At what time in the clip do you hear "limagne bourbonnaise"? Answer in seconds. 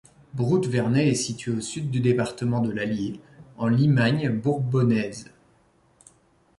3.67-5.31